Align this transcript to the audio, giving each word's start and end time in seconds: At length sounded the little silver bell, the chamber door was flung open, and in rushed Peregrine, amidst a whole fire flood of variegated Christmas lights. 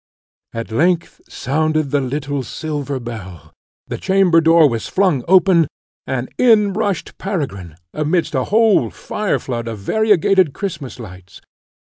At 0.51 0.71
length 0.71 1.21
sounded 1.29 1.91
the 1.91 2.01
little 2.01 2.41
silver 2.41 2.99
bell, 2.99 3.53
the 3.85 3.99
chamber 3.99 4.41
door 4.41 4.67
was 4.67 4.87
flung 4.87 5.23
open, 5.27 5.67
and 6.07 6.27
in 6.39 6.73
rushed 6.73 7.19
Peregrine, 7.19 7.75
amidst 7.93 8.33
a 8.33 8.45
whole 8.45 8.89
fire 8.89 9.37
flood 9.37 9.67
of 9.67 9.77
variegated 9.77 10.53
Christmas 10.53 10.99
lights. 10.99 11.39